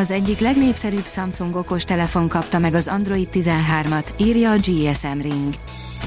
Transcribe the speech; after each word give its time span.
Az 0.00 0.10
egyik 0.10 0.38
legnépszerűbb 0.38 1.06
Samsung 1.06 1.56
okos 1.56 1.84
telefon 1.84 2.28
kapta 2.28 2.58
meg 2.58 2.74
az 2.74 2.88
Android 2.88 3.28
13-at, 3.32 4.04
írja 4.16 4.50
a 4.50 4.56
GSM 4.56 5.20
Ring. 5.20 5.54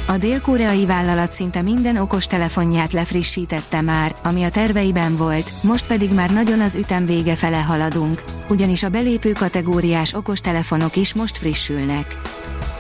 A 0.08 0.18
dél-koreai 0.18 0.86
vállalat 0.86 1.34
szinte 1.34 1.62
minden 1.62 1.98
okos 1.98 2.28
telefonját 2.28 2.94
lefrissítette 2.94 3.82
már, 3.82 4.16
ami 4.24 4.44
a 4.44 4.50
terveiben 4.50 5.16
volt, 5.16 5.52
most 5.64 5.88
pedig 5.88 6.14
már 6.14 6.32
nagyon 6.32 6.60
az 6.60 6.76
ütem 6.76 7.06
vége 7.06 7.36
fele 7.36 7.58
haladunk, 7.58 8.24
ugyanis 8.50 8.84
a 8.84 8.90
belépő 8.90 9.32
kategóriás 9.32 10.14
okos 10.14 10.40
telefonok 10.40 10.96
is 10.96 11.14
most 11.14 11.38
frissülnek. 11.38 12.18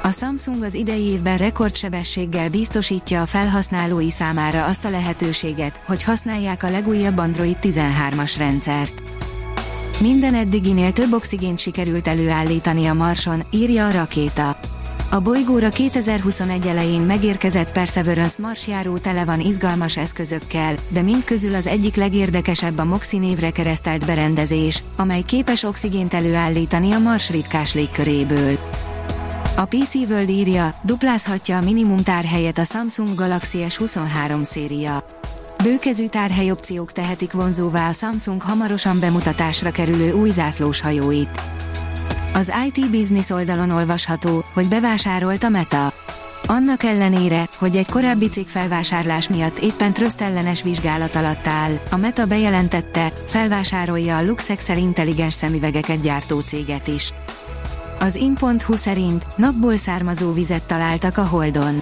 A 0.03 0.11
Samsung 0.11 0.63
az 0.63 0.73
idei 0.73 1.03
évben 1.03 1.37
rekordsebességgel 1.37 2.49
biztosítja 2.49 3.21
a 3.21 3.25
felhasználói 3.25 4.09
számára 4.09 4.65
azt 4.65 4.85
a 4.85 4.89
lehetőséget, 4.89 5.81
hogy 5.85 6.03
használják 6.03 6.63
a 6.63 6.69
legújabb 6.69 7.17
Android 7.17 7.57
13-as 7.61 8.33
rendszert. 8.37 9.22
Minden 10.01 10.33
eddiginél 10.33 10.91
több 10.91 11.13
oxigént 11.13 11.59
sikerült 11.59 12.07
előállítani 12.07 12.85
a 12.85 12.93
Marson, 12.93 13.43
írja 13.51 13.87
a 13.87 13.91
rakéta. 13.91 14.57
A 15.11 15.19
bolygóra 15.19 15.69
2021 15.69 16.67
elején 16.67 17.01
megérkezett 17.01 17.71
Perseverance 17.71 18.41
marsjáró 18.41 18.97
tele 18.97 19.25
van 19.25 19.39
izgalmas 19.39 19.97
eszközökkel, 19.97 20.75
de 20.89 21.01
mindközül 21.01 21.55
az 21.55 21.67
egyik 21.67 21.95
legérdekesebb 21.95 22.77
a 22.77 22.85
MOXI 22.85 23.17
névre 23.17 23.51
keresztelt 23.51 24.05
berendezés, 24.05 24.83
amely 24.97 25.21
képes 25.21 25.63
oxigént 25.63 26.13
előállítani 26.13 26.91
a 26.91 26.99
Mars 26.99 27.29
ritkás 27.29 27.73
légköréből. 27.73 28.57
A 29.55 29.65
PC 29.65 29.93
World 29.93 30.29
írja, 30.29 30.75
duplázhatja 30.83 31.57
a 31.57 31.61
minimum 31.61 31.97
tárhelyet 31.97 32.57
a 32.57 32.63
Samsung 32.63 33.15
Galaxy 33.15 33.65
S23 33.69 34.43
széria. 34.43 35.03
Bőkezű 35.63 36.07
tárhelyopciók 36.07 36.91
tehetik 36.91 37.31
vonzóvá 37.31 37.89
a 37.89 37.91
Samsung 37.91 38.41
hamarosan 38.41 38.99
bemutatásra 38.99 39.71
kerülő 39.71 40.11
új 40.11 40.29
zászlós 40.29 40.81
hajóit. 40.81 41.41
Az 42.33 42.53
IT 42.67 42.89
Business 42.89 43.29
oldalon 43.29 43.69
olvasható, 43.69 44.43
hogy 44.53 44.67
bevásárolt 44.67 45.43
a 45.43 45.49
Meta. 45.49 45.93
Annak 46.47 46.83
ellenére, 46.83 47.47
hogy 47.57 47.75
egy 47.75 47.89
korábbi 47.89 48.29
cég 48.29 48.47
felvásárlás 48.47 49.29
miatt 49.29 49.59
éppen 49.59 49.93
trösztellenes 49.93 50.63
vizsgálat 50.63 51.15
alatt 51.15 51.47
áll, 51.47 51.79
a 51.91 51.95
Meta 51.95 52.25
bejelentette, 52.25 53.11
felvásárolja 53.27 54.17
a 54.17 54.23
Luxexel 54.23 54.77
intelligens 54.77 55.33
szemüvegeket 55.33 56.01
gyártó 56.01 56.39
céget 56.39 56.87
is. 56.87 57.13
Az 58.03 58.15
in.hu 58.15 58.75
szerint 58.75 59.25
napból 59.37 59.77
származó 59.77 60.33
vizet 60.33 60.63
találtak 60.63 61.17
a 61.17 61.25
Holdon. 61.25 61.81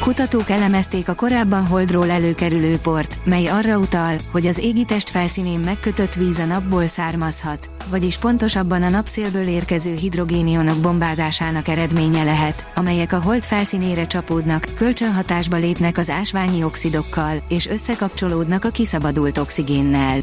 Kutatók 0.00 0.50
elemezték 0.50 1.08
a 1.08 1.14
korábban 1.14 1.66
Holdról 1.66 2.10
előkerülő 2.10 2.76
port, 2.76 3.18
mely 3.24 3.46
arra 3.46 3.78
utal, 3.78 4.16
hogy 4.32 4.46
az 4.46 4.58
égitest 4.58 5.10
felszínén 5.10 5.58
megkötött 5.58 6.14
víz 6.14 6.38
a 6.38 6.44
napból 6.44 6.86
származhat, 6.86 7.70
vagyis 7.90 8.16
pontosabban 8.16 8.82
a 8.82 8.88
napszélből 8.88 9.46
érkező 9.46 9.94
hidrogénionok 9.94 10.76
bombázásának 10.76 11.68
eredménye 11.68 12.24
lehet, 12.24 12.66
amelyek 12.74 13.12
a 13.12 13.20
Hold 13.20 13.42
felszínére 13.42 14.06
csapódnak, 14.06 14.66
kölcsönhatásba 14.74 15.56
lépnek 15.56 15.98
az 15.98 16.10
ásványi 16.10 16.62
oxidokkal, 16.62 17.42
és 17.48 17.68
összekapcsolódnak 17.68 18.64
a 18.64 18.70
kiszabadult 18.70 19.38
oxigénnel. 19.38 20.18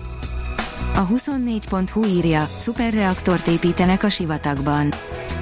A 0.95 1.07
24.hu 1.07 2.05
írja, 2.05 2.45
szuperreaktort 2.59 3.47
építenek 3.47 4.03
a 4.03 4.09
sivatagban. 4.09 4.93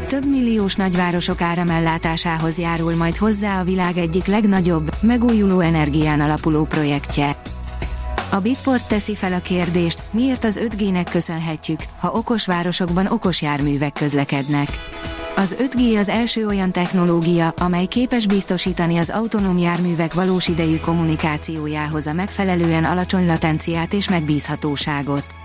Több 0.08 0.26
milliós 0.26 0.76
nagyvárosok 0.76 1.42
áramellátásához 1.42 2.58
járul 2.58 2.96
majd 2.96 3.18
hozzá 3.18 3.60
a 3.60 3.64
világ 3.64 3.98
egyik 3.98 4.26
legnagyobb, 4.26 4.90
megújuló 5.02 5.60
energián 5.60 6.20
alapuló 6.20 6.64
projektje. 6.66 7.42
A 8.32 8.40
Bitport 8.40 8.88
teszi 8.88 9.16
fel 9.16 9.34
a 9.34 9.40
kérdést, 9.40 10.04
miért 10.12 10.44
az 10.44 10.60
5G-nek 10.64 11.08
köszönhetjük, 11.12 11.80
ha 12.00 12.12
okos 12.12 12.46
városokban 12.46 13.08
okos 13.08 13.42
járművek 13.42 13.94
közlekednek. 13.94 14.68
Az 15.36 15.56
5G 15.60 16.00
az 16.00 16.10
első 16.10 16.46
olyan 16.46 16.72
technológia, 16.72 17.54
amely 17.58 17.86
képes 17.86 18.28
biztosítani 18.28 18.98
az 18.98 19.10
autonóm 19.10 19.58
járművek 19.58 20.14
valós 20.14 20.48
idejű 20.48 20.78
kommunikációjához 20.78 22.08
a 22.08 22.14
megfelelően 22.14 22.84
alacsony 22.84 23.26
latenciát 23.28 23.94
és 23.94 24.10
megbízhatóságot. 24.10 25.39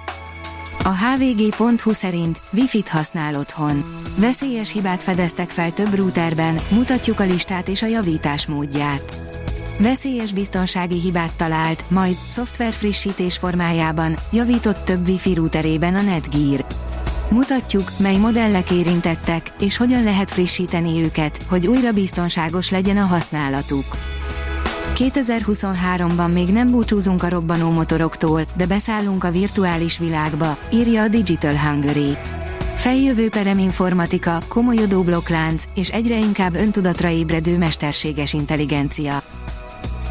A 0.86 0.94
hvg.hu 0.96 1.92
szerint 1.92 2.40
Wi-Fi-t 2.52 2.88
használ 2.88 3.34
otthon. 3.34 4.02
Veszélyes 4.16 4.72
hibát 4.72 5.02
fedeztek 5.02 5.48
fel 5.48 5.72
több 5.72 5.94
routerben, 5.94 6.60
mutatjuk 6.70 7.20
a 7.20 7.24
listát 7.24 7.68
és 7.68 7.82
a 7.82 7.86
javítás 7.86 8.46
módját. 8.46 9.12
Veszélyes 9.78 10.32
biztonsági 10.32 11.00
hibát 11.00 11.32
talált, 11.36 11.84
majd 11.88 12.14
szoftver 12.28 12.72
frissítés 12.72 13.36
formájában 13.36 14.16
javított 14.32 14.84
több 14.84 15.08
Wi-Fi 15.08 15.34
routerében 15.34 15.94
a 15.94 16.02
Netgear. 16.02 16.66
Mutatjuk, 17.30 17.90
mely 17.98 18.16
modellek 18.16 18.70
érintettek, 18.70 19.52
és 19.60 19.76
hogyan 19.76 20.02
lehet 20.02 20.30
frissíteni 20.30 21.02
őket, 21.02 21.42
hogy 21.48 21.66
újra 21.66 21.92
biztonságos 21.92 22.70
legyen 22.70 22.96
a 22.96 23.04
használatuk. 23.04 23.84
2023-ban 24.94 26.32
még 26.32 26.48
nem 26.48 26.66
búcsúzunk 26.66 27.22
a 27.22 27.28
robbanó 27.28 27.70
motoroktól, 27.70 28.42
de 28.56 28.66
beszállunk 28.66 29.24
a 29.24 29.30
virtuális 29.30 29.98
világba, 29.98 30.56
írja 30.72 31.02
a 31.02 31.08
Digital 31.08 31.56
Hungary. 31.56 32.16
Feljövő 32.74 33.28
perem 33.28 33.58
informatika, 33.58 34.38
komolyodó 34.48 35.02
blokklánc 35.02 35.64
és 35.74 35.88
egyre 35.90 36.18
inkább 36.18 36.54
öntudatra 36.54 37.08
ébredő 37.08 37.58
mesterséges 37.58 38.32
intelligencia. 38.32 39.22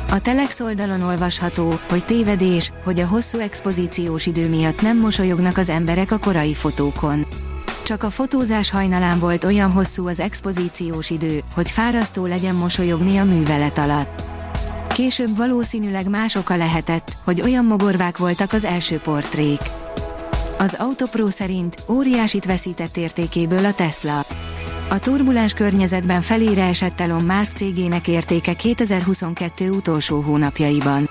A 0.10 0.22
Telex 0.22 0.60
oldalon 0.60 1.02
olvasható, 1.02 1.80
hogy 1.90 2.06
tévedés, 2.06 2.72
hogy 2.84 3.00
a 3.00 3.08
hosszú 3.08 3.40
expozíciós 3.40 4.26
idő 4.26 4.50
miatt 4.50 4.82
nem 4.82 4.98
mosolyognak 4.98 5.58
az 5.58 5.70
emberek 5.70 6.12
a 6.12 6.18
korai 6.18 6.54
fotókon. 6.54 7.26
Csak 7.84 8.04
a 8.04 8.10
fotózás 8.10 8.70
hajnalán 8.70 9.20
volt 9.20 9.44
olyan 9.44 9.72
hosszú 9.72 10.08
az 10.08 10.20
expozíciós 10.20 11.10
idő, 11.10 11.42
hogy 11.54 11.72
fárasztó 11.72 12.26
legyen 12.26 12.56
mosolyogni 12.56 13.18
a 13.18 13.24
művelet 13.24 13.78
alatt. 13.78 14.33
Később 14.94 15.38
valószínűleg 15.38 16.10
más 16.10 16.36
oka 16.36 16.56
lehetett, 16.56 17.12
hogy 17.24 17.42
olyan 17.42 17.66
mogorvák 17.66 18.18
voltak 18.18 18.54
az 18.54 18.64
első 18.64 18.98
portrék. 18.98 19.60
Az 20.58 20.76
Autopro 20.80 21.28
szerint 21.28 21.76
óriásit 21.90 22.46
veszített 22.46 22.98
értékéből 22.98 23.66
a 23.66 23.74
Tesla. 23.74 24.26
A 24.90 25.00
turbulens 25.00 25.54
környezetben 25.54 26.22
felére 26.22 26.64
esett 26.64 27.00
Elon 27.00 27.24
Musk 27.24 27.56
cégének 27.56 28.08
értéke 28.08 28.54
2022 28.54 29.70
utolsó 29.70 30.20
hónapjaiban. 30.20 31.10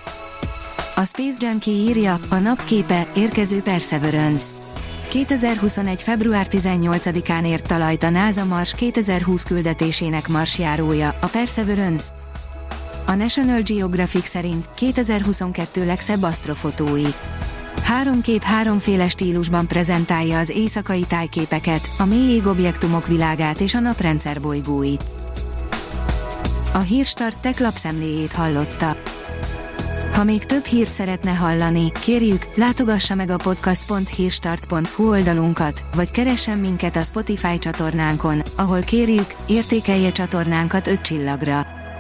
A 0.94 1.04
Space 1.04 1.37
Junkie 1.38 1.75
írja, 1.75 2.19
a 2.28 2.37
napképe, 2.37 3.09
érkező 3.14 3.62
Perseverance. 3.62 4.54
2021. 5.09 6.03
február 6.03 6.47
18-án 6.50 7.47
ért 7.47 7.66
talajt 7.66 8.03
a 8.03 8.10
NASA 8.10 8.44
Mars 8.44 8.75
2020 8.75 9.43
küldetésének 9.43 10.28
marsjárója, 10.28 11.16
a 11.20 11.26
Perseverance, 11.26 12.04
a 13.06 13.14
National 13.14 13.60
Geographic 13.60 14.28
szerint 14.28 14.68
2022 14.74 15.86
legszebb 15.86 16.22
asztrofotói. 16.22 17.06
Három 17.82 18.20
kép 18.20 18.42
háromféle 18.42 19.08
stílusban 19.08 19.66
prezentálja 19.66 20.38
az 20.38 20.50
éjszakai 20.50 21.04
tájképeket, 21.08 21.88
a 21.99 22.04
mélyég 22.04 22.46
objektumok 22.46 23.06
világát 23.06 23.60
és 23.60 23.75
a 23.75 23.81
naprendszer 23.81 24.40
bolygóit. 24.40 25.04
A 26.72 26.78
Hírstart 26.78 27.38
tech 27.38 27.60
lapszemléjét 27.60 28.32
hallotta. 28.32 28.96
Ha 30.12 30.25
még 30.25 30.44
több 30.44 30.64
hírt 30.64 30.90
szeretne 30.90 31.31
hallani, 31.31 31.93
kérjük, 32.00 32.46
látogassa 32.55 33.14
meg 33.14 33.31
a 33.31 33.37
podcast.hírstart.hu 33.37 35.08
oldalunkat, 35.08 35.84
vagy 35.96 36.10
keressen 36.10 36.58
minket 36.58 36.96
a 36.96 37.02
Spotify 37.02 37.58
csatornánkon, 37.58 38.43
ahol 38.56 38.81
kérjük, 38.81 39.34
értékelje 39.46 40.12
csatornánkat 40.12 40.87
5 40.87 41.00
csillagra. 41.00 41.71